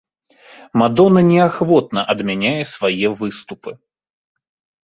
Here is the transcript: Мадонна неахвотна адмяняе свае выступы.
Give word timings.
Мадонна 0.81 1.21
неахвотна 1.31 2.01
адмяняе 2.13 2.57
свае 2.73 3.07
выступы. 3.21 3.71